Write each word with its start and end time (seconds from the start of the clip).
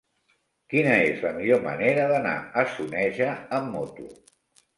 Quina 0.73 0.95
és 1.09 1.21
la 1.25 1.33
millor 1.35 1.61
manera 1.65 2.07
d'anar 2.13 2.33
a 2.63 2.65
Soneja 2.77 3.29
amb 3.61 3.71
moto? 3.77 4.09